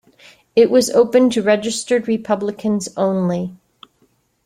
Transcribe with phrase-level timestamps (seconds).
[0.55, 3.55] It was open to registered Republicans only.